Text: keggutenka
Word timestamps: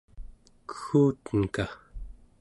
keggutenka 0.69 1.65